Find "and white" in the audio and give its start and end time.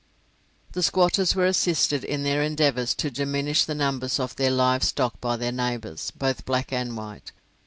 6.73-7.31